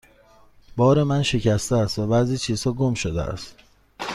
[0.77, 3.55] بار من شکسته است و بعضی چیزها گم شده است.